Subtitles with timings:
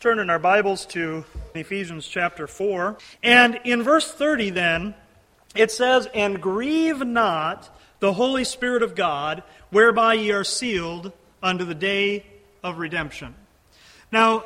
[0.00, 2.96] Turn in our Bibles to Ephesians chapter 4.
[3.22, 4.94] And in verse 30, then,
[5.54, 11.66] it says, And grieve not the Holy Spirit of God, whereby ye are sealed unto
[11.66, 12.24] the day
[12.64, 13.34] of redemption.
[14.10, 14.44] Now,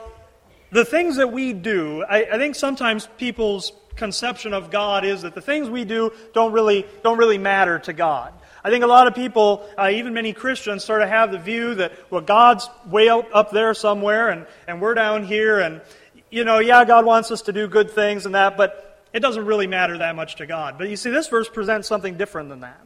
[0.72, 5.36] the things that we do, I, I, think sometimes people's conception of God is that
[5.36, 8.34] the things we do don't really, don't really matter to God.
[8.64, 11.74] I think a lot of people, uh, even many Christians, sort of have the view
[11.74, 15.82] that, well, God's way up there somewhere and, and we're down here and,
[16.30, 19.44] you know, yeah, God wants us to do good things and that, but it doesn't
[19.44, 20.78] really matter that much to God.
[20.78, 22.80] But you see, this verse presents something different than that.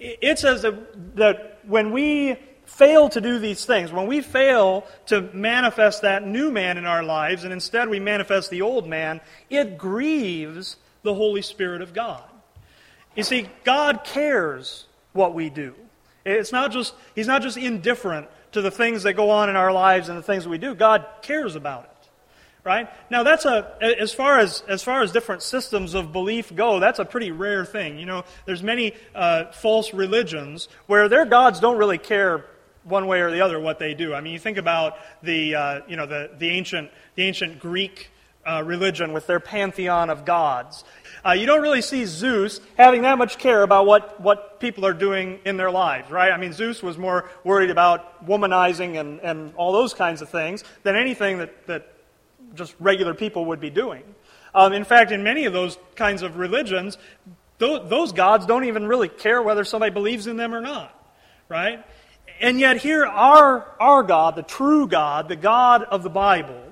[0.00, 5.22] It says that, that when we fail to do these things, when we fail to
[5.32, 9.20] manifest that new man in our lives, and instead we manifest the old man,
[9.50, 12.24] it grieves the Holy Spirit of God.
[13.14, 15.74] You see, God cares what we do.
[16.24, 19.72] It's not just, He's not just indifferent to the things that go on in our
[19.72, 20.74] lives and the things that we do.
[20.74, 21.92] God cares about it
[22.64, 22.88] right?
[23.10, 26.98] Now that's a as far as as far as different systems of belief go, that's
[26.98, 27.98] a pretty rare thing.
[27.98, 32.46] You know, there's many uh, false religions where their gods don't really care
[32.84, 34.14] one way or the other what they do.
[34.14, 38.10] I mean, you think about the uh, you know the the ancient the ancient Greek.
[38.44, 40.82] Uh, religion with their pantheon of gods.
[41.24, 44.92] Uh, you don't really see Zeus having that much care about what, what people are
[44.92, 46.32] doing in their lives, right?
[46.32, 50.64] I mean, Zeus was more worried about womanizing and, and all those kinds of things
[50.82, 51.92] than anything that, that
[52.54, 54.02] just regular people would be doing.
[54.54, 56.98] Um, in fact, in many of those kinds of religions,
[57.60, 60.92] th- those gods don't even really care whether somebody believes in them or not,
[61.48, 61.84] right?
[62.40, 66.71] And yet, here, our, our God, the true God, the God of the Bible,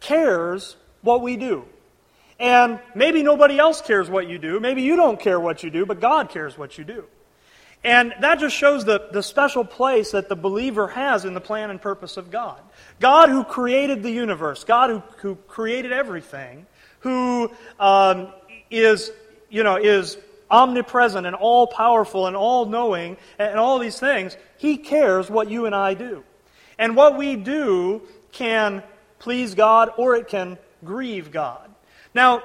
[0.00, 1.64] cares what we do.
[2.40, 4.60] And maybe nobody else cares what you do.
[4.60, 7.04] Maybe you don't care what you do, but God cares what you do.
[7.84, 11.70] And that just shows the, the special place that the believer has in the plan
[11.70, 12.60] and purpose of God.
[13.00, 16.66] God who created the universe, God who, who created everything,
[17.00, 18.32] who um,
[18.70, 19.12] is,
[19.48, 20.16] you know, is
[20.50, 25.66] omnipresent and all powerful and all knowing and all these things, He cares what you
[25.66, 26.24] and I do.
[26.78, 28.82] And what we do can
[29.18, 31.70] please God or it can grieve God.
[32.14, 32.42] Now,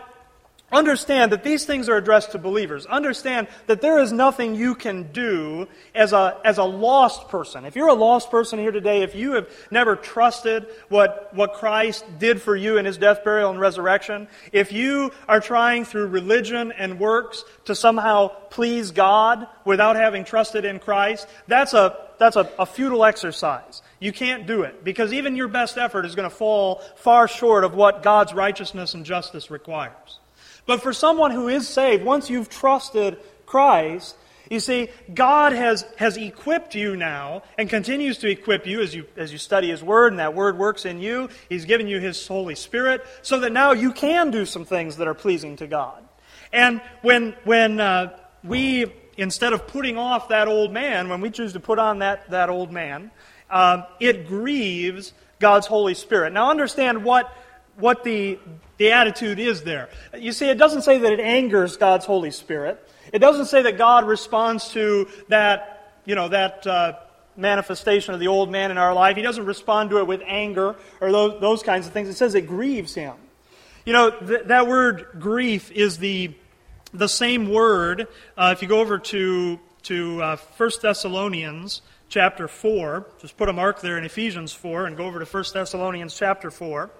[0.73, 2.87] Understand that these things are addressed to believers.
[2.87, 7.63] Understand that there is nothing you can do as a, as a lost person.
[7.65, 12.03] If you're a lost person here today, if you have never trusted what, what Christ
[12.17, 16.71] did for you in his death, burial, and resurrection, if you are trying through religion
[16.71, 22.49] and works to somehow please God without having trusted in Christ, that's a, that's a,
[22.57, 23.83] a futile exercise.
[24.03, 27.63] You can't do it because even your best effort is going to fall far short
[27.63, 30.19] of what God's righteousness and justice requires.
[30.65, 34.17] But for someone who is saved, once you've trusted Christ,
[34.49, 39.05] you see, God has, has equipped you now and continues to equip you as you,
[39.15, 41.29] as you study His Word and that Word works in you.
[41.47, 45.07] He's given you His Holy Spirit so that now you can do some things that
[45.07, 46.03] are pleasing to God.
[46.51, 51.53] And when, when uh, we, instead of putting off that old man, when we choose
[51.53, 53.09] to put on that, that old man,
[53.53, 56.33] um, it grieves God's Holy Spirit.
[56.33, 57.33] Now understand what
[57.75, 58.39] what the,
[58.77, 59.89] the attitude is there.
[60.17, 62.87] You see, it doesn't say that it angers God's Holy Spirit.
[63.11, 66.93] It doesn't say that God responds to that, you know, that uh,
[67.35, 69.15] manifestation of the old man in our life.
[69.15, 72.09] He doesn't respond to it with anger or those, those kinds of things.
[72.09, 73.15] It says it grieves him.
[73.85, 76.33] You know, th- that word grief is the,
[76.93, 78.07] the same word.
[78.37, 81.81] Uh, if you go over to, to uh, 1 Thessalonians
[82.13, 85.43] chapter 4, just put a mark there in Ephesians 4 and go over to 1
[85.51, 86.91] Thessalonians chapter 4.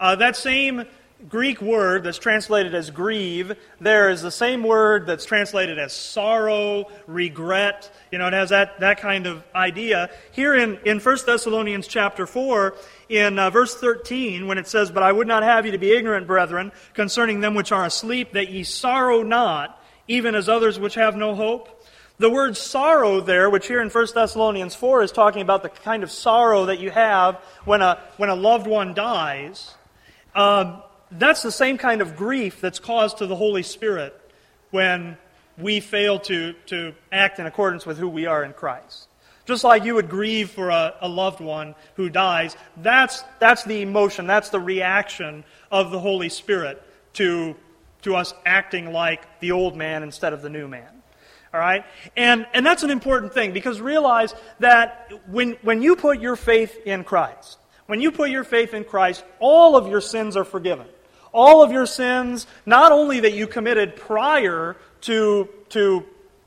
[0.00, 0.86] Uh, that same
[1.28, 6.86] Greek word that's translated as grieve, there is the same word that's translated as sorrow,
[7.06, 7.94] regret.
[8.10, 10.08] You know, it has that, that kind of idea.
[10.32, 12.74] Here in, in 1 Thessalonians chapter 4,
[13.10, 15.92] in uh, verse 13, when it says, But I would not have you to be
[15.92, 20.94] ignorant, brethren, concerning them which are asleep, that ye sorrow not, even as others which
[20.94, 21.77] have no hope.
[22.20, 26.02] The word sorrow there, which here in 1 Thessalonians 4 is talking about the kind
[26.02, 29.72] of sorrow that you have when a, when a loved one dies.
[30.34, 30.82] Um,
[31.12, 34.20] that's the same kind of grief that's caused to the Holy Spirit
[34.72, 35.16] when
[35.56, 39.08] we fail to, to act in accordance with who we are in Christ.
[39.46, 42.56] just like you would grieve for a, a loved one who dies.
[42.76, 46.82] That's, that's the emotion, that's the reaction of the Holy Spirit
[47.14, 47.54] to,
[48.02, 50.97] to us acting like the old man instead of the new man.
[51.52, 51.84] All right?
[52.16, 56.78] And, and that's an important thing because realize that when, when you put your faith
[56.84, 60.86] in Christ, when you put your faith in Christ, all of your sins are forgiven.
[61.32, 66.04] All of your sins, not only that you committed prior to, to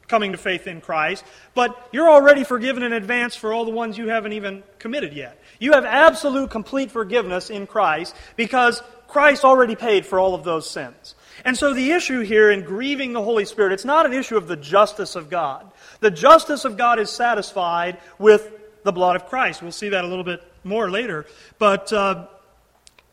[0.07, 1.23] coming to faith in Christ,
[1.55, 5.41] but you're already forgiven in advance for all the ones you haven't even committed yet.
[5.57, 10.69] You have absolute, complete forgiveness in Christ because Christ already paid for all of those
[10.69, 11.15] sins.
[11.43, 14.47] And so the issue here in grieving the Holy Spirit, it's not an issue of
[14.47, 15.71] the justice of God.
[15.99, 18.51] The justice of God is satisfied with
[18.83, 19.61] the blood of Christ.
[19.61, 21.25] We'll see that a little bit more later.
[21.57, 22.27] But, uh,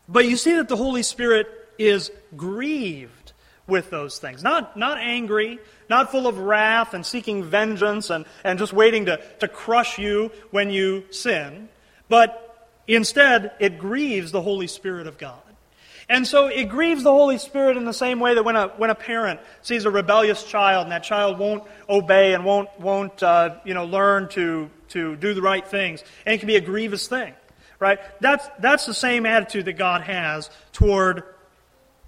[0.07, 1.47] but you see that the Holy Spirit
[1.77, 3.33] is grieved
[3.67, 4.43] with those things.
[4.43, 5.59] Not, not angry,
[5.89, 10.31] not full of wrath and seeking vengeance and, and just waiting to, to crush you
[10.51, 11.69] when you sin,
[12.09, 15.41] but instead it grieves the Holy Spirit of God.
[16.09, 18.89] And so it grieves the Holy Spirit in the same way that when a, when
[18.89, 23.57] a parent sees a rebellious child and that child won't obey and won't, won't uh,
[23.63, 27.07] you know, learn to, to do the right things, and it can be a grievous
[27.07, 27.33] thing,
[27.77, 27.99] right?
[28.21, 31.23] That's, that's the same attitude that God has toward,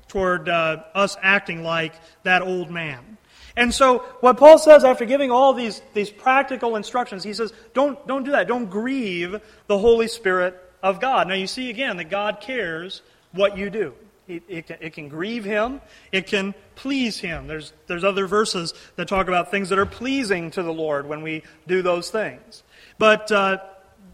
[0.07, 1.94] toward uh, us acting like
[2.24, 3.18] that old man.
[3.56, 8.07] And so, what Paul says after giving all these, these practical instructions, he says, don't,
[8.07, 8.48] don't do that.
[8.48, 11.27] Don't grieve the Holy Spirit of God.
[11.27, 13.01] Now, you see again that God cares
[13.31, 13.94] what you do.
[14.28, 15.81] It, it, can, it, can, grieve him.
[16.12, 17.48] It can please him.
[17.48, 21.22] There's, there's other verses that talk about things that are pleasing to the Lord when
[21.22, 22.63] we do those things.
[22.98, 23.57] But uh,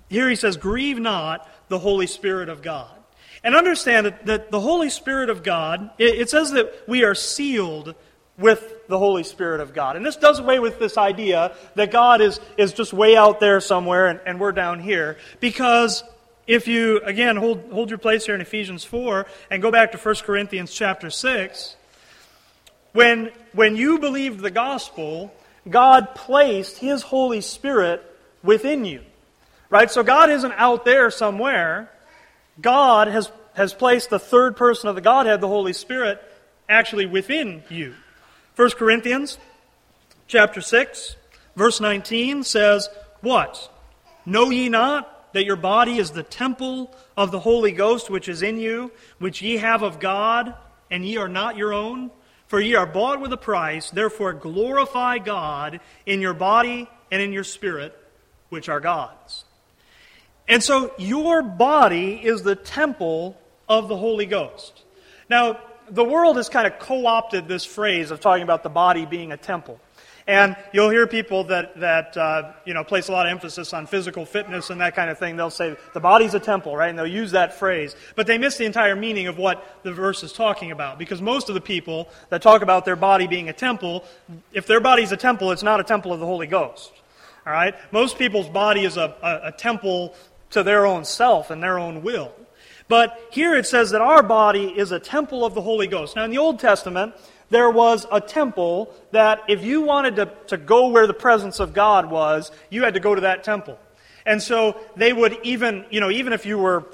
[0.09, 2.89] here he says, Grieve not the Holy Spirit of God.
[3.43, 7.15] And understand that, that the Holy Spirit of God, it, it says that we are
[7.15, 7.93] sealed
[8.37, 9.95] with the Holy Spirit of God.
[9.95, 13.59] And this does away with this idea that God is, is just way out there
[13.59, 15.17] somewhere and, and we're down here.
[15.39, 16.03] Because
[16.47, 19.97] if you, again, hold, hold your place here in Ephesians 4 and go back to
[19.97, 21.75] 1 Corinthians chapter 6,
[22.93, 25.33] when, when you believed the gospel,
[25.69, 28.01] God placed His Holy Spirit
[28.41, 29.01] within you.
[29.69, 29.91] Right?
[29.91, 31.91] So God isn't out there somewhere.
[32.61, 36.23] God has, has placed the third person of the Godhead, the Holy Spirit,
[36.69, 37.93] actually within you.
[38.55, 39.37] 1 Corinthians
[40.27, 41.17] chapter 6,
[41.57, 42.89] verse 19 says,
[43.19, 43.69] What?
[44.25, 48.41] Know ye not that your body is the temple of the Holy Ghost which is
[48.41, 50.53] in you, which ye have of God,
[50.89, 52.11] and ye are not your own?
[52.47, 57.33] For ye are bought with a price, therefore glorify God in your body and in
[57.33, 57.97] your spirit,
[58.49, 59.43] which are God's.
[60.47, 63.37] And so your body is the temple
[63.67, 64.83] of the Holy Ghost.
[65.29, 65.59] Now,
[65.89, 69.31] the world has kind of co opted this phrase of talking about the body being
[69.31, 69.79] a temple.
[70.27, 73.87] And you'll hear people that, that uh, you know, place a lot of emphasis on
[73.87, 75.37] physical fitness and that kind of thing.
[75.37, 76.89] They'll say, the body's a temple, right?
[76.89, 77.95] And they'll use that phrase.
[78.15, 80.99] But they miss the entire meaning of what the verse is talking about.
[80.99, 84.03] Because most of the people that talk about their body being a temple,
[84.51, 86.91] if their body's a temple, it's not a temple of the Holy Ghost.
[87.45, 87.73] All right?
[87.93, 90.13] Most people's body is a, a, a temple
[90.49, 92.33] to their own self and their own will.
[92.89, 96.15] But here it says that our body is a temple of the Holy Ghost.
[96.15, 97.15] Now, in the Old Testament,
[97.49, 101.73] there was a temple that if you wanted to, to go where the presence of
[101.73, 103.79] God was, you had to go to that temple.
[104.27, 106.85] And so they would even, you know, even if you were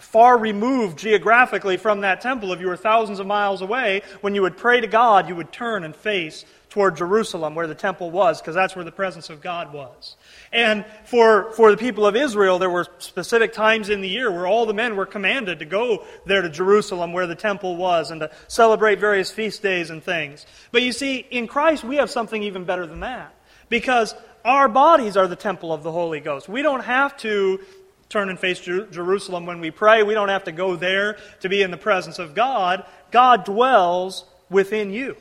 [0.00, 4.40] far removed geographically from that temple, if you were thousands of miles away, when you
[4.40, 8.40] would pray to God, you would turn and face toward Jerusalem where the temple was,
[8.40, 10.16] because that's where the presence of God was.
[10.50, 14.46] And for, for the people of Israel, there were specific times in the year where
[14.46, 18.22] all the men were commanded to go there to Jerusalem where the temple was and
[18.22, 20.46] to celebrate various feast days and things.
[20.72, 23.34] But you see, in Christ, we have something even better than that.
[23.68, 24.14] Because
[24.44, 26.48] our bodies are the temple of the Holy Ghost.
[26.48, 27.60] We don't have to
[28.08, 30.02] turn and face Jerusalem when we pray.
[30.02, 32.84] We don't have to go there to be in the presence of God.
[33.10, 35.16] God dwells within you.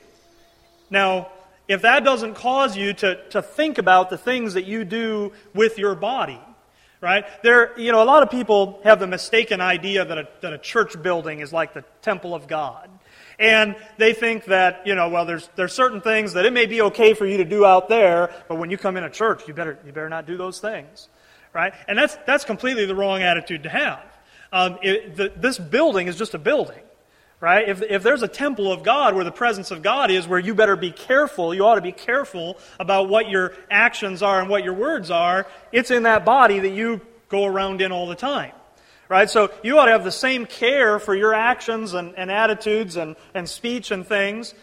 [0.90, 1.32] Now,
[1.68, 5.78] if that doesn't cause you to, to think about the things that you do with
[5.78, 6.40] your body,
[7.02, 7.26] right?
[7.44, 10.58] There, you know, a lot of people have the mistaken idea that a, that a
[10.58, 12.90] church building is like the temple of God.
[13.40, 16.82] And they think that, you know, well, there's, there's certain things that it may be
[16.82, 19.54] okay for you to do out there, but when you come in a church, you
[19.54, 21.08] better, you better not do those things,
[21.54, 21.74] right?
[21.88, 24.04] And that's, that's completely the wrong attitude to have.
[24.52, 26.80] Um, it, the, this building is just a building
[27.40, 27.70] right?
[27.70, 30.56] If, if there's a temple of God where the presence of God is, where you
[30.56, 34.64] better be careful, you ought to be careful about what your actions are and what
[34.64, 38.54] your words are, it's in that body that you go around in all the time.
[39.10, 39.30] Right?
[39.30, 43.16] So you ought to have the same care for your actions and, and attitudes and,
[43.34, 44.54] and speech and things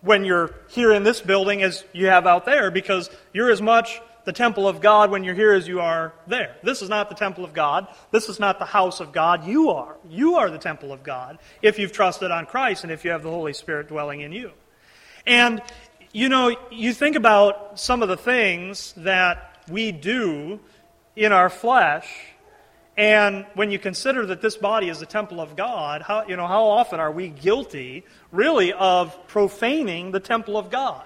[0.00, 4.00] when you're here in this building as you have out there because you're as much
[4.24, 6.54] the temple of God when you're here as you are there.
[6.62, 7.88] This is not the temple of God.
[8.10, 9.46] This is not the house of God.
[9.46, 9.96] You are.
[10.08, 13.22] You are the temple of God if you've trusted on Christ and if you have
[13.22, 14.52] the Holy Spirit dwelling in you.
[15.26, 15.62] And,
[16.12, 20.60] you know, you think about some of the things that we do
[21.16, 22.06] in our flesh
[22.98, 26.48] and when you consider that this body is the temple of God, how, you know,
[26.48, 31.04] how often are we guilty, really, of profaning the temple of God?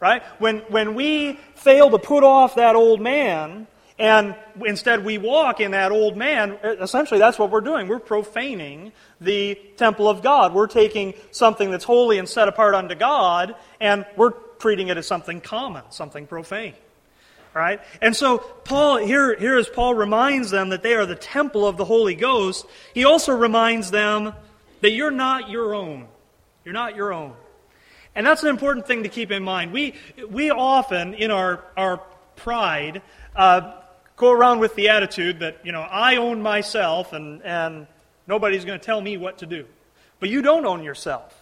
[0.00, 0.22] Right?
[0.38, 3.66] When, when we fail to put off that old man,
[3.98, 7.86] and instead we walk in that old man, essentially that's what we're doing.
[7.86, 10.54] We're profaning the temple of God.
[10.54, 15.06] We're taking something that's holy and set apart unto God, and we're treating it as
[15.06, 16.74] something common, something profane.
[17.56, 17.80] Right?
[18.02, 21.78] And so Paul here, here as Paul reminds them that they are the temple of
[21.78, 24.34] the Holy Ghost, he also reminds them
[24.82, 26.06] that you're not your own.
[26.66, 27.32] You're not your own.
[28.14, 29.72] And that's an important thing to keep in mind.
[29.72, 29.94] We,
[30.28, 32.02] we often, in our, our
[32.36, 33.00] pride,
[33.34, 33.80] uh,
[34.16, 37.86] go around with the attitude that, you know, I own myself and, and
[38.26, 39.64] nobody's going to tell me what to do.
[40.20, 41.35] But you don't own yourself.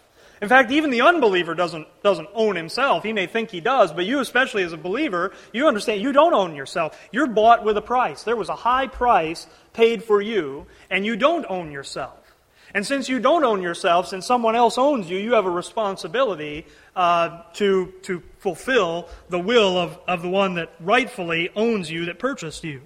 [0.45, 3.03] In fact, even the unbeliever doesn't, doesn't own himself.
[3.03, 6.35] He may think he does, but you, especially as a believer, you understand you don't
[6.35, 7.01] own yourself.
[7.11, 8.25] You're bought with a price.
[8.25, 12.37] There was a high price paid for you, and you don't own yourself.
[12.75, 16.67] And since you don't own yourself, since someone else owns you, you have a responsibility
[16.95, 22.19] uh, to, to fulfill the will of, of the one that rightfully owns you, that
[22.19, 22.83] purchased you.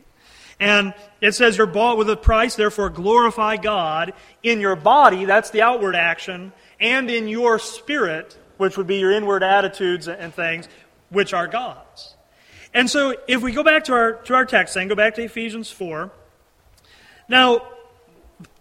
[0.60, 4.12] And it says you're bought with a price, therefore glorify God
[4.42, 9.12] in your body, that's the outward action, and in your spirit, which would be your
[9.12, 10.68] inward attitudes and things,
[11.10, 12.14] which are God's.
[12.74, 15.22] And so if we go back to our, to our text and go back to
[15.22, 16.10] Ephesians 4,
[17.28, 17.62] now,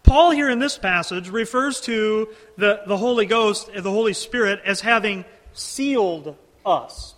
[0.03, 4.81] Paul here in this passage refers to the, the Holy Ghost, the Holy Spirit, as
[4.81, 7.15] having sealed us.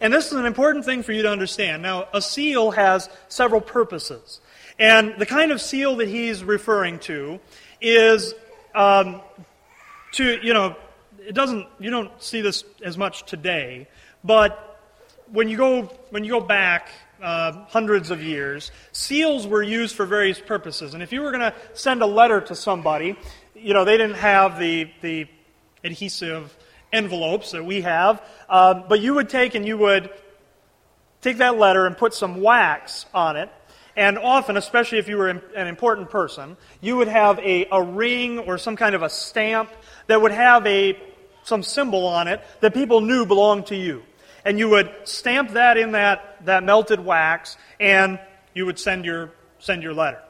[0.00, 1.82] And this is an important thing for you to understand.
[1.82, 4.40] Now, a seal has several purposes.
[4.78, 7.40] And the kind of seal that he's referring to
[7.80, 8.34] is
[8.74, 9.20] um,
[10.14, 10.76] to, you know,
[11.18, 13.88] it doesn't, you don't see this as much today,
[14.22, 14.80] but
[15.32, 16.88] when you go, when you go back
[17.22, 20.94] uh, hundreds of years, seals were used for various purposes.
[20.94, 23.16] And if you were going to send a letter to somebody,
[23.54, 25.26] you know, they didn't have the, the
[25.82, 26.56] adhesive
[26.92, 30.10] envelopes that we have, uh, but you would take and you would
[31.22, 33.50] take that letter and put some wax on it
[33.96, 38.40] and often, especially if you were an important person, you would have a, a ring
[38.40, 39.70] or some kind of a stamp
[40.08, 40.98] that would have a,
[41.44, 44.02] some symbol on it that people knew belonged to you.
[44.44, 48.18] And you would stamp that in that, that melted wax, and
[48.52, 50.20] you would send your, send your letter.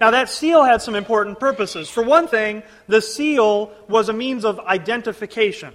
[0.00, 1.90] Now, that seal had some important purposes.
[1.90, 5.74] For one thing, the seal was a means of identification.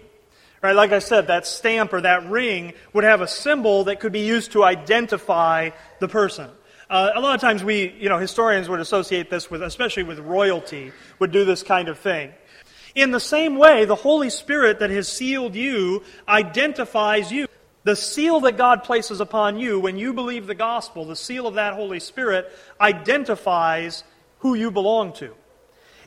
[0.61, 0.75] Right?
[0.75, 4.21] Like I said, that stamp or that ring would have a symbol that could be
[4.21, 6.49] used to identify the person.
[6.89, 10.19] Uh, a lot of times we, you know, historians would associate this with, especially with
[10.19, 12.31] royalty, would do this kind of thing.
[12.95, 17.47] In the same way, the Holy Spirit that has sealed you identifies you.
[17.85, 21.55] The seal that God places upon you when you believe the gospel, the seal of
[21.55, 24.03] that Holy Spirit, identifies
[24.39, 25.33] who you belong to.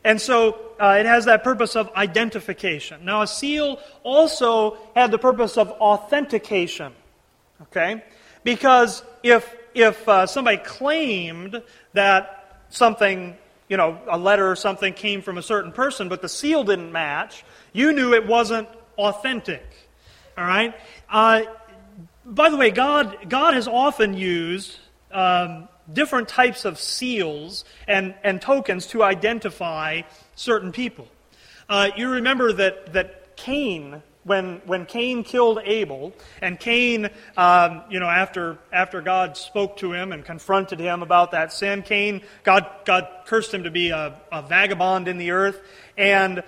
[0.05, 3.05] And so uh, it has that purpose of identification.
[3.05, 6.93] Now, a seal also had the purpose of authentication.
[7.63, 8.05] Okay?
[8.45, 13.37] Because if if uh, somebody claimed that something,
[13.69, 16.91] you know, a letter or something came from a certain person, but the seal didn't
[16.91, 19.63] match, you knew it wasn't authentic.
[20.39, 20.75] All right?
[21.11, 21.43] Uh,
[22.25, 24.79] by the way, God, God has often used
[25.13, 30.03] um, different types of seals and, and tokens to identify
[30.35, 31.07] certain people.
[31.69, 38.01] Uh, you remember that, that Cain when, when Cain killed Abel, and Cain, um, you
[38.01, 42.67] know, after, after God spoke to him and confronted him about that sin, Cain, God,
[42.85, 45.61] God cursed him to be a, a vagabond in the earth,
[45.97, 46.43] and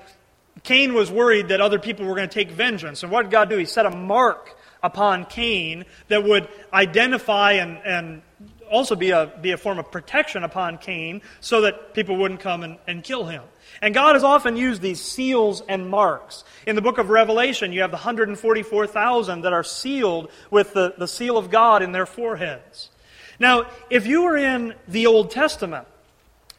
[0.64, 3.04] Cain was worried that other people were going to take vengeance.
[3.04, 3.56] And what did God do?
[3.56, 8.23] He set a mark upon Cain that would identify and, and
[8.70, 12.64] also be a, be a form of protection upon Cain so that people wouldn't come
[12.64, 13.42] and, and kill him.
[13.80, 16.44] And God has often used these seals and marks.
[16.66, 21.06] In the book of Revelation, you have the 144,000 that are sealed with the, the
[21.06, 22.90] seal of God in their foreheads.
[23.38, 25.87] Now, if you were in the Old Testament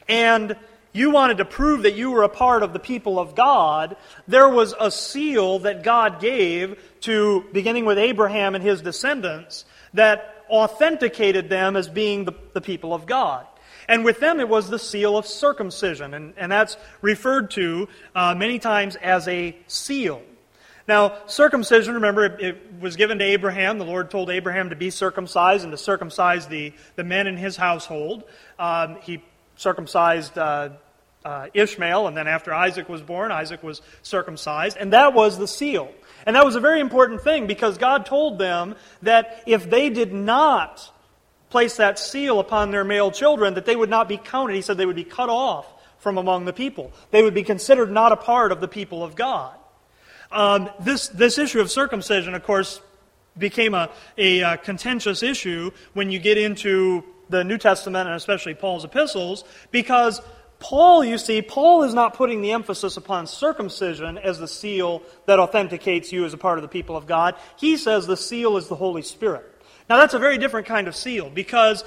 [0.08, 0.56] and
[0.94, 3.98] you wanted to prove that you were a part of the people of God,
[4.28, 10.44] there was a seal that God gave to, beginning with Abraham and his descendants, that
[10.50, 13.46] authenticated them as being the, the people of God.
[13.90, 18.36] And with them, it was the seal of circumcision, and, and that's referred to uh,
[18.36, 20.22] many times as a seal.
[20.88, 23.80] Now, circumcision, remember, it, it, was given to Abraham.
[23.80, 27.58] The Lord told Abraham to be circumcised and to circumcise the, the men in his
[27.58, 28.26] household.
[28.60, 29.24] Um, he
[29.56, 30.70] circumcised uh,
[31.26, 35.48] uh, Ishmael, and then after Isaac was born, Isaac was circumcised, and that was the
[35.48, 35.92] seal.
[36.28, 40.14] And that was a very important thing because God told them that if they did
[40.14, 40.92] not
[41.50, 44.56] place that seal upon their male children, that they would not be counted.
[44.56, 45.66] He said they would be cut off
[45.98, 46.92] from among the people.
[47.12, 49.56] They would be considered not a part of the people of God.
[50.32, 52.82] Um, this, this issue of circumcision, of course,
[53.38, 58.16] became a, a, a uh, contentious issue when you get into the New Testament and
[58.16, 60.22] especially Paul's epistles, because
[60.60, 65.40] Paul, you see, Paul is not putting the emphasis upon circumcision as the seal that
[65.40, 67.36] authenticates you as a part of the people of God.
[67.58, 69.46] He says the seal is the Holy Spirit.
[69.90, 71.84] Now, that's a very different kind of seal because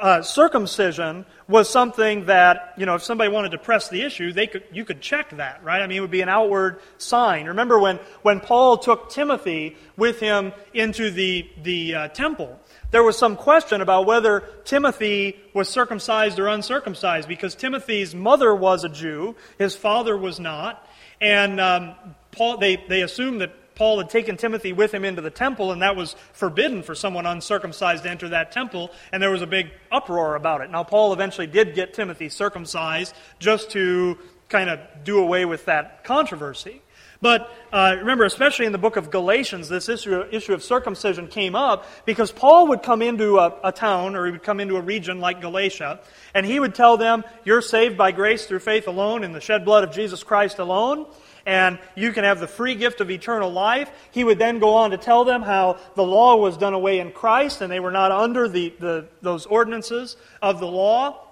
[0.00, 4.46] uh, circumcision was something that, you know, if somebody wanted to press the issue, they
[4.46, 5.80] could, you could check that, right?
[5.80, 7.46] I mean, it would be an outward sign.
[7.46, 12.58] Remember when, when Paul took Timothy with him into the, the uh, temple,
[12.90, 18.84] there was some question about whether Timothy was circumcised or uncircumcised because Timothy's mother was
[18.84, 20.86] a Jew, his father was not,
[21.20, 21.94] and um,
[22.32, 25.82] Paul, they, they assumed that Paul had taken Timothy with him into the temple, and
[25.82, 29.70] that was forbidden for someone uncircumcised to enter that temple, and there was a big
[29.92, 30.70] uproar about it.
[30.70, 34.18] Now, Paul eventually did get Timothy circumcised just to
[34.48, 36.80] kind of do away with that controversy.
[37.20, 41.54] But uh, remember, especially in the book of Galatians, this issue, issue of circumcision came
[41.54, 44.82] up because Paul would come into a, a, town or he would come into a
[44.82, 46.00] region like Galatia,
[46.34, 49.64] and he would tell them, You're saved by grace through faith alone in the shed
[49.64, 51.06] blood of Jesus Christ alone
[51.46, 53.90] and you can have the free gift of eternal life.
[54.10, 57.12] He would then go on to tell them how the law was done away in
[57.12, 61.22] Christ and they were not under the, the, those ordinances of the law.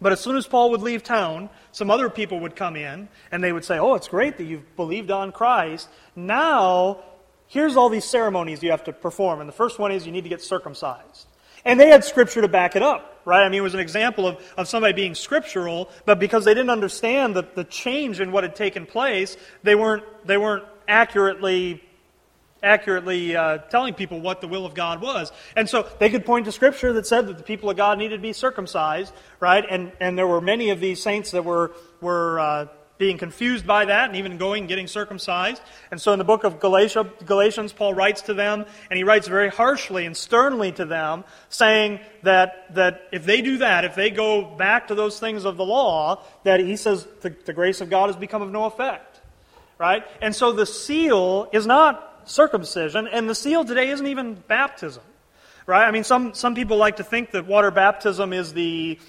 [0.00, 3.42] But as soon as Paul would leave town, some other people would come in and
[3.42, 5.88] they would say, Oh, it's great that you've believed on Christ.
[6.14, 6.98] Now,
[7.46, 9.40] here's all these ceremonies you have to perform.
[9.40, 11.26] And the first one is you need to get circumcised.
[11.64, 13.44] And they had scripture to back it up, right?
[13.44, 16.70] I mean, it was an example of, of somebody being scriptural, but because they didn't
[16.70, 21.82] understand the, the change in what had taken place, they weren't, they weren't accurately
[22.62, 25.32] accurately uh, telling people what the will of God was.
[25.56, 28.16] And so they could point to Scripture that said that the people of God needed
[28.18, 29.64] to be circumcised, right?
[29.68, 32.66] And, and there were many of these saints that were, were uh,
[33.02, 35.60] being confused by that and even going and getting circumcised.
[35.90, 39.26] And so in the book of Galatia, Galatians, Paul writes to them, and he writes
[39.26, 44.10] very harshly and sternly to them, saying that, that if they do that, if they
[44.10, 47.90] go back to those things of the law, that he says the, the grace of
[47.90, 49.20] God has become of no effect.
[49.78, 50.04] Right?
[50.20, 55.02] And so the seal is not circumcision, and the seal today isn't even baptism.
[55.66, 55.88] Right?
[55.88, 59.00] I mean, some, some people like to think that water baptism is the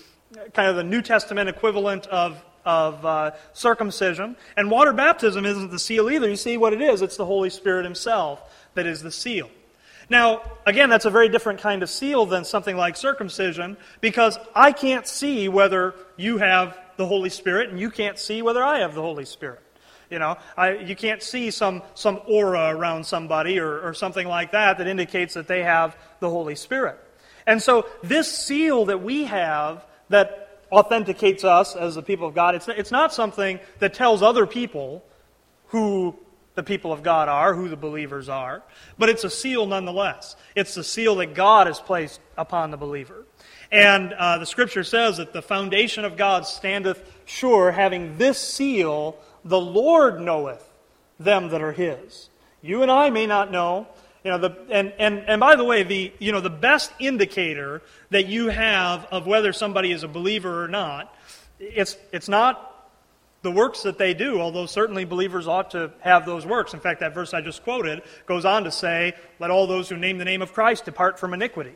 [0.54, 4.36] kind of the New Testament equivalent of of uh, circumcision.
[4.56, 6.30] And water baptism isn't the seal either.
[6.30, 7.02] You see what it is?
[7.02, 8.42] It's the Holy Spirit Himself
[8.76, 9.50] that is the seal.
[10.10, 14.72] Now, again, that's a very different kind of seal than something like circumcision because I
[14.72, 18.94] can't see whether you have the Holy Spirit and you can't see whether I have
[18.94, 19.62] the Holy Spirit.
[20.10, 24.52] You know, I, you can't see some, some aura around somebody or, or something like
[24.52, 27.00] that that indicates that they have the Holy Spirit.
[27.48, 30.43] And so, this seal that we have that
[30.74, 32.56] authenticates us as the people of God.
[32.56, 35.04] It's, it's not something that tells other people
[35.68, 36.16] who
[36.56, 38.64] the people of God are, who the believers are,
[38.98, 40.36] but it's a seal nonetheless.
[40.56, 43.26] It's the seal that God has placed upon the believer.
[43.72, 49.18] And uh, the scripture says that the foundation of God standeth sure, having this seal,
[49.44, 50.68] the Lord knoweth
[51.20, 52.30] them that are his.
[52.62, 53.88] You and I may not know,
[54.24, 57.82] you know, the, and, and, and by the way, the, you know, the best indicator
[58.10, 61.14] that you have of whether somebody is a believer or not,
[61.60, 62.74] it's, it's not
[63.42, 66.74] the works that they do, although certainly believers ought to have those works.
[66.74, 69.98] In fact, that verse I just quoted goes on to say, Let all those who
[69.98, 71.74] name the name of Christ depart from iniquity.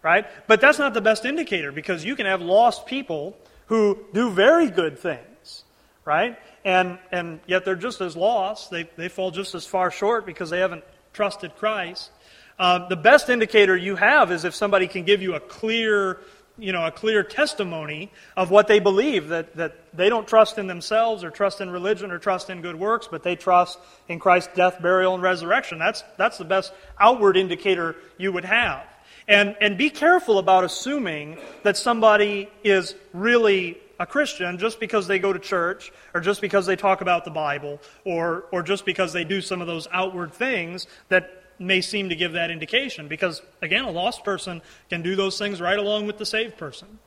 [0.00, 0.26] Right?
[0.46, 4.70] But that's not the best indicator because you can have lost people who do very
[4.70, 5.64] good things.
[6.04, 6.38] Right?
[6.64, 8.70] And, and yet they're just as lost.
[8.70, 12.10] They, they fall just as far short because they haven't trusted Christ.
[12.58, 16.18] Uh, the best indicator you have is if somebody can give you a clear,
[16.58, 20.66] you know, a clear testimony of what they believe that, that they don't trust in
[20.66, 24.54] themselves or trust in religion or trust in good works, but they trust in Christ's
[24.54, 25.78] death, burial, and resurrection.
[25.78, 28.84] That's, that's the best outward indicator you would have.
[29.28, 35.18] And, and be careful about assuming that somebody is really a Christian just because they
[35.18, 39.12] go to church or just because they talk about the Bible or, or just because
[39.12, 43.08] they do some of those outward things that may seem to give that indication.
[43.08, 46.98] Because, again, a lost person can do those things right along with the saved person.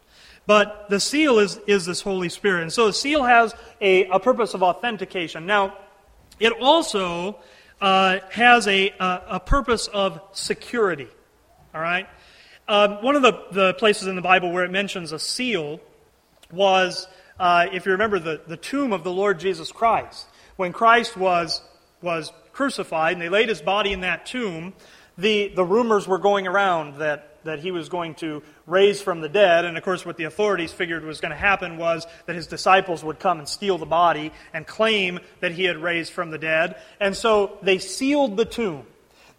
[0.48, 2.62] But the seal is, is this Holy Spirit.
[2.64, 5.46] And so the seal has a, a purpose of authentication.
[5.46, 5.76] Now,
[6.40, 7.40] it also
[7.82, 11.08] uh, has a, a, a, purpose of security.
[11.74, 12.08] All right?
[12.68, 15.80] Um, one of the, the places in the Bible where it mentions a seal
[16.52, 17.08] was,
[17.40, 20.26] uh, if you remember, the, the tomb of the Lord Jesus Christ.
[20.56, 21.62] When Christ was,
[22.02, 24.74] was crucified and they laid his body in that tomb,
[25.18, 29.30] the, the rumors were going around that that he was going to raise from the
[29.30, 29.66] dead.
[29.66, 33.04] And of course, what the authorities figured was going to happen was that his disciples
[33.04, 36.76] would come and steal the body and claim that he had raised from the dead.
[37.00, 38.86] And so they sealed the tomb.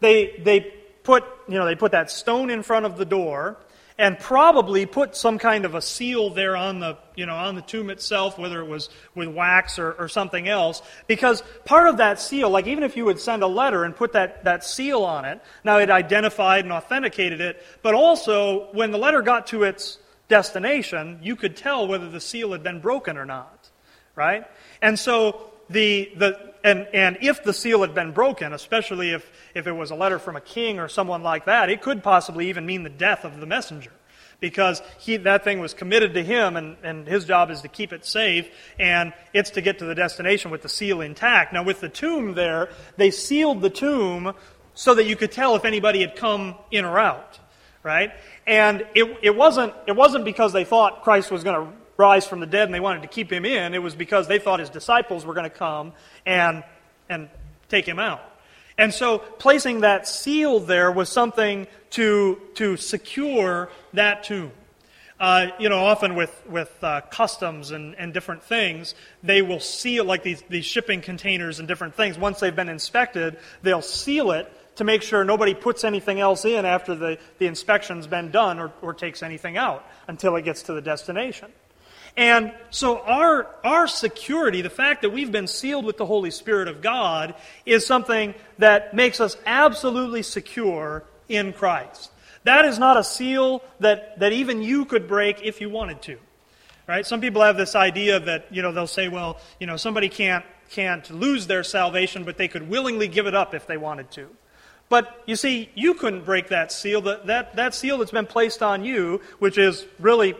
[0.01, 0.61] They, they
[1.03, 3.57] put, you know, they put that stone in front of the door
[3.99, 7.63] and probably put some kind of a seal there on the, you know, on the
[7.63, 10.83] tomb itself, whether it was with wax or, or something else.
[11.07, 14.13] Because part of that seal, like even if you would send a letter and put
[14.13, 18.99] that, that seal on it, now it identified and authenticated it, but also when the
[18.99, 23.25] letter got to its destination, you could tell whether the seal had been broken or
[23.25, 23.71] not.
[24.15, 24.45] Right?
[24.83, 29.67] And so the, the, and, and if the seal had been broken, especially if, if
[29.67, 32.67] it was a letter from a king or someone like that, it could possibly even
[32.67, 33.93] mean the death of the messenger.
[34.39, 37.93] Because he, that thing was committed to him, and, and his job is to keep
[37.95, 38.47] it safe,
[38.79, 41.55] and it's to get to the destination with the seal intact.
[41.55, 44.35] Now, with the tomb there, they sealed the tomb
[44.75, 47.39] so that you could tell if anybody had come in or out,
[47.83, 48.13] right?
[48.47, 52.41] And it, it, wasn't, it wasn't because they thought Christ was going to rise from
[52.41, 53.75] the dead and they wanted to keep him in.
[53.75, 55.93] It was because they thought his disciples were going to come
[56.25, 56.63] and,
[57.09, 57.29] and
[57.69, 58.23] take him out.
[58.79, 64.53] And so placing that seal there was something to, to secure that tomb.
[65.19, 70.05] Uh, you know, often with, with uh, customs and, and different things, they will seal,
[70.05, 74.53] like these, these shipping containers and different things, once they've been inspected, they'll seal it
[74.77, 78.73] to make sure nobody puts anything else in after the, the inspection's been done or,
[78.83, 81.51] or takes anything out until it gets to the destination.
[82.17, 86.67] And so our, our security, the fact that we've been sealed with the Holy Spirit
[86.67, 87.35] of God,
[87.67, 92.11] is something that makes us absolutely secure in Christ.
[92.45, 96.19] That is not a seal that, that even you could break if you wanted to.
[96.87, 97.05] Right?
[97.05, 100.45] Some people have this idea that, you know, they'll say, well, you know, somebody can't,
[100.71, 104.29] can't lose their salvation, but they could willingly give it up if they wanted to.
[104.89, 107.01] But you see, you couldn't break that seal.
[107.03, 110.37] That, that, that seal that's been placed on you, which is really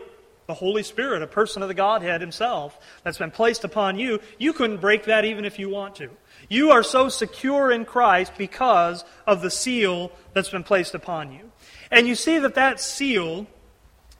[0.47, 4.53] the Holy Spirit, a person of the Godhead Himself, that's been placed upon you, you
[4.53, 6.09] couldn't break that even if you want to.
[6.49, 11.51] You are so secure in Christ because of the seal that's been placed upon you.
[11.91, 13.45] And you see that that seal,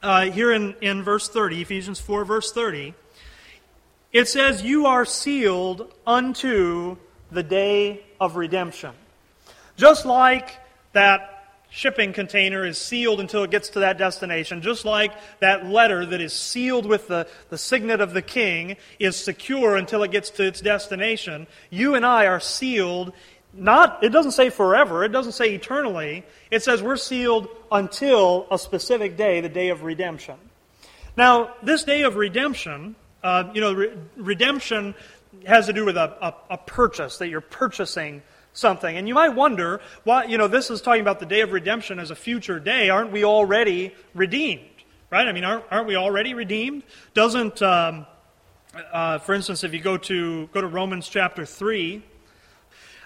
[0.04, 2.94] uh, here in, in verse 30, Ephesians 4, verse 30,
[4.12, 6.98] it says, You are sealed unto
[7.32, 8.92] the day of redemption.
[9.78, 10.58] Just like
[10.92, 11.37] that
[11.70, 16.22] shipping container is sealed until it gets to that destination, just like that letter that
[16.22, 20.44] is sealed with the, the signet of the king is secure until it gets to
[20.44, 21.48] its destination.
[21.70, 23.14] You and I are sealed,
[23.54, 26.26] not, it doesn't say forever, it doesn't say eternally.
[26.52, 30.36] It says we're sealed until a specific day, the day of redemption.
[31.18, 34.96] Now, this day of redemption, uh, you know, re- redemption
[35.46, 38.22] has to do with a, a, a purchase, that you're purchasing
[38.58, 38.98] something.
[38.98, 42.00] And you might wonder, why, you know, this is talking about the day of redemption
[42.00, 42.90] as a future day.
[42.90, 44.64] Aren't we already redeemed?
[45.10, 45.28] Right?
[45.28, 46.84] I mean, aren't, aren't we already redeemed?
[47.14, 48.06] Doesn't, um,
[48.92, 52.04] uh, for instance, if you go to, go to Romans chapter 3,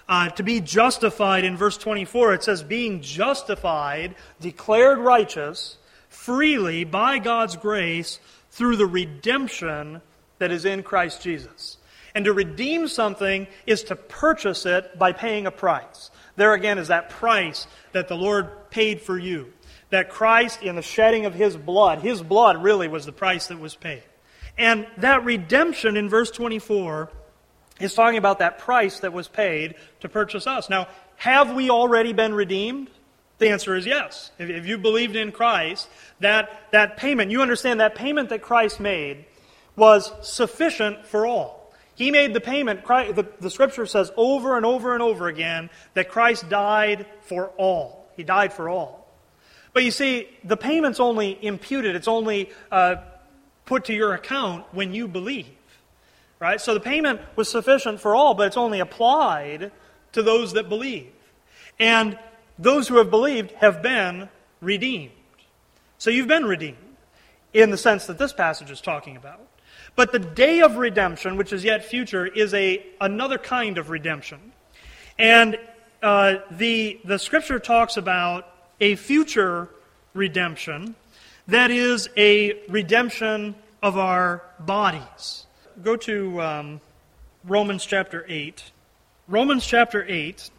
[0.08, 5.76] uh, to be justified in verse 24, it says, being justified, declared righteous,
[6.08, 8.18] freely by God's grace
[8.50, 10.02] through the redemption
[10.38, 11.76] that is in Christ Jesus.
[12.14, 16.10] And to redeem something is to purchase it by paying a price.
[16.36, 19.52] There again is that price that the Lord paid for you.
[19.90, 23.58] That Christ, in the shedding of his blood, his blood really was the price that
[23.58, 24.02] was paid.
[24.58, 27.10] And that redemption in verse 24
[27.80, 30.70] is talking about that price that was paid to purchase us.
[30.70, 32.90] Now, have we already been redeemed?
[33.38, 34.30] The answer is yes.
[34.38, 35.88] If, if you believed in Christ,
[36.20, 39.24] that, that payment, you understand that payment that Christ made
[39.74, 41.61] was sufficient for all.
[41.94, 42.84] He made the payment.
[42.84, 47.48] Christ, the, the scripture says over and over and over again that Christ died for
[47.58, 48.08] all.
[48.16, 49.06] He died for all.
[49.72, 52.96] But you see, the payment's only imputed, it's only uh,
[53.64, 55.46] put to your account when you believe.
[56.38, 56.60] Right?
[56.60, 59.70] So the payment was sufficient for all, but it's only applied
[60.12, 61.12] to those that believe.
[61.78, 62.18] And
[62.58, 64.28] those who have believed have been
[64.60, 65.12] redeemed.
[65.98, 66.78] So you've been redeemed
[67.52, 69.40] in the sense that this passage is talking about.
[69.94, 74.52] But the day of redemption, which is yet future, is a, another kind of redemption.
[75.18, 75.58] And
[76.02, 78.48] uh, the, the scripture talks about
[78.80, 79.68] a future
[80.14, 80.94] redemption
[81.48, 85.46] that is a redemption of our bodies.
[85.82, 86.80] Go to um,
[87.44, 88.70] Romans chapter 8.
[89.28, 90.50] Romans chapter 8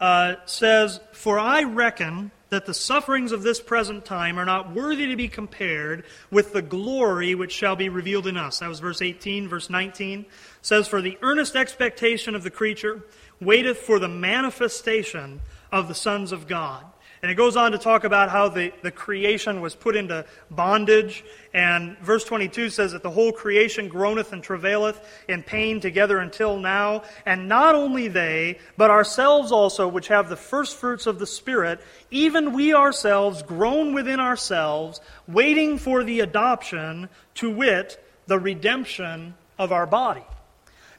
[0.00, 5.06] uh, says, For I reckon that the sufferings of this present time are not worthy
[5.06, 8.58] to be compared with the glory which shall be revealed in us.
[8.58, 9.48] That was verse 18.
[9.48, 10.26] Verse 19
[10.60, 13.02] says, For the earnest expectation of the creature
[13.40, 15.40] waiteth for the manifestation
[15.72, 16.84] of the sons of God.
[17.22, 21.22] And it goes on to talk about how the, the creation was put into bondage.
[21.52, 26.58] And verse 22 says that the whole creation groaneth and travaileth in pain together until
[26.58, 27.02] now.
[27.26, 31.80] And not only they, but ourselves also, which have the first fruits of the Spirit,
[32.10, 39.72] even we ourselves groan within ourselves, waiting for the adoption, to wit, the redemption of
[39.72, 40.24] our body.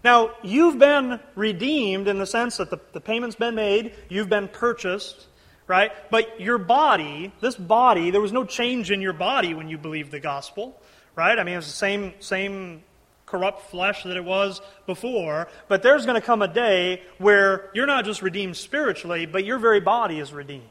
[0.04, 4.48] Now, you've been redeemed in the sense that the, the payment's been made, you've been
[4.48, 5.28] purchased
[5.72, 5.94] right?
[6.12, 10.12] But your body, this body, there was no change in your body when you believed
[10.12, 10.78] the gospel,
[11.16, 11.40] right?
[11.40, 12.84] I mean, it was the same, same
[13.26, 17.86] corrupt flesh that it was before, but there's going to come a day where you're
[17.86, 20.70] not just redeemed spiritually, but your very body is redeemed.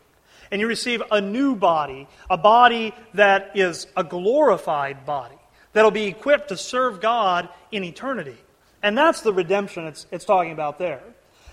[0.51, 5.39] And you receive a new body, a body that is a glorified body,
[5.73, 8.37] that'll be equipped to serve God in eternity.
[8.83, 11.01] And that's the redemption it's, it's talking about there.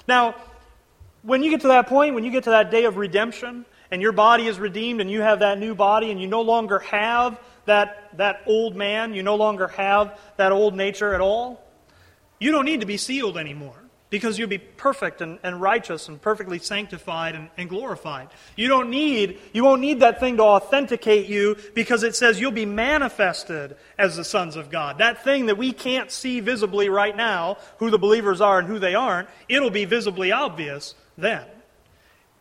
[0.06, 0.36] Now,
[1.22, 4.02] when you get to that point, when you get to that day of redemption, and
[4.02, 7.40] your body is redeemed, and you have that new body, and you no longer have
[7.66, 11.64] that, that old man, you no longer have that old nature at all,
[12.40, 13.76] you don't need to be sealed anymore
[14.10, 18.30] because you'll be perfect and, and righteous and perfectly sanctified and, and, glorified.
[18.56, 22.52] You don't need, you won't need that thing to authenticate you because it says you'll
[22.52, 25.00] be manifested as the sons of God.
[25.00, 28.80] That thing that we can't see visibly right now, who the believers are and who
[28.80, 31.46] they aren't, it'll be visibly obvious then.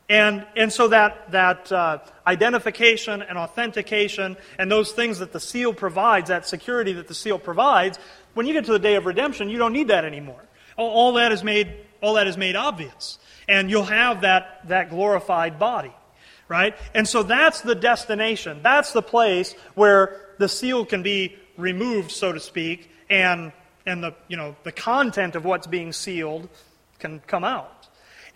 [0.09, 5.75] And, and so that, that uh, identification and authentication and those things that the seal
[5.75, 7.99] provides, that security that the seal provides,
[8.35, 10.43] when you get to the day of redemption, you don't need that anymore.
[10.77, 13.19] All, all that is made, all that is made obvious.
[13.49, 15.93] And you'll have that, that glorified body.
[16.49, 16.77] Right?
[16.95, 18.61] And so that's the destination.
[18.63, 23.51] That's the place where the seal can be removed, so to speak, and,
[23.85, 26.49] and the, you know, the content of what's being sealed
[27.01, 27.76] can come out.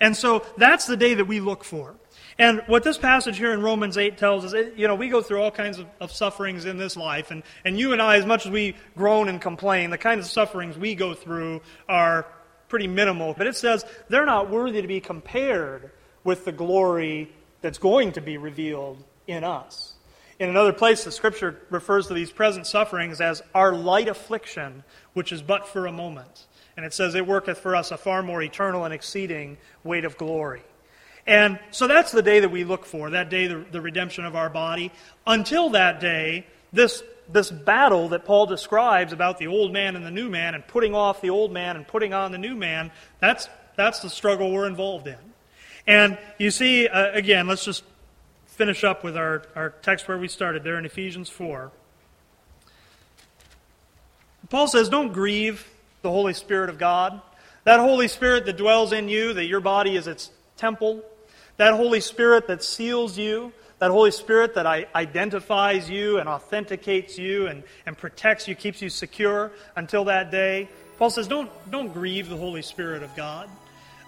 [0.01, 1.95] And so that's the day that we look for.
[2.39, 5.43] And what this passage here in Romans 8 tells us, you know, we go through
[5.43, 7.31] all kinds of, of, sufferings in this life.
[7.31, 10.33] And, and you and I, as much as we groan and complain, the kinds of
[10.33, 12.27] sufferings we go through are
[12.69, 13.35] pretty minimal.
[13.37, 15.91] But it says they're not worthy to be compared
[16.25, 19.95] with the glory that's going to be revealed in us.
[20.39, 24.83] In another place, the scripture refers to these present sufferings as our light affliction,
[25.13, 26.47] which is but for a moment.
[26.77, 30.17] And it says, It worketh for us a far more eternal and exceeding weight of
[30.17, 30.63] glory.
[31.27, 34.35] And so that's the day that we look for, that day, the, the redemption of
[34.35, 34.91] our body.
[35.27, 40.11] Until that day, this, this battle that Paul describes about the old man and the
[40.11, 43.49] new man, and putting off the old man and putting on the new man, that's,
[43.77, 45.19] that's the struggle we're involved in.
[45.87, 47.85] And you see, uh, again, let's just
[48.47, 51.71] finish up with our, our text where we started there in Ephesians 4.
[54.49, 55.67] Paul says, Don't grieve
[56.03, 57.21] the Holy Spirit of God.
[57.65, 61.05] That Holy Spirit that dwells in you, that your body is its temple.
[61.57, 63.53] That Holy Spirit that seals you.
[63.81, 68.91] That Holy Spirit that identifies you and authenticates you and, and protects you, keeps you
[68.91, 70.69] secure until that day.
[70.99, 73.49] Paul says, don't, don't grieve the Holy Spirit of God.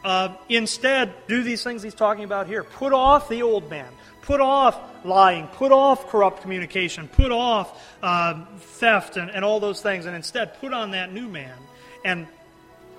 [0.04, 2.64] Uh, instead, do these things he's talking about here.
[2.64, 3.88] Put off the old man.
[4.22, 5.46] Put off lying.
[5.46, 7.08] Put off corrupt communication.
[7.08, 10.04] Put off uh, theft and, and all those things.
[10.06, 11.56] And instead, put on that new man
[12.04, 12.26] and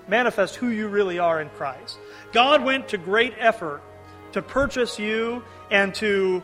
[0.07, 1.97] manifest who you really are in Christ.
[2.31, 3.81] God went to great effort
[4.33, 6.43] to purchase you and to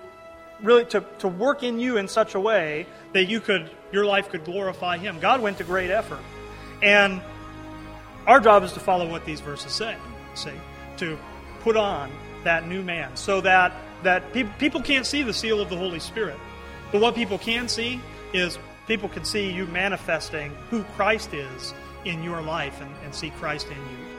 [0.62, 4.30] really to, to work in you in such a way that you could your life
[4.30, 5.20] could glorify him.
[5.20, 6.20] God went to great effort.
[6.82, 7.22] And
[8.28, 9.96] our job is to follow what these verses say.
[10.36, 10.52] See,
[10.98, 11.18] to
[11.62, 12.12] put on
[12.44, 16.00] that new man so that that pe- people can't see the seal of the Holy
[16.00, 16.38] Spirit.
[16.92, 18.00] But what people can see
[18.34, 21.74] is people can see you manifesting who Christ is
[22.06, 24.10] in your life and, and see Christ in you.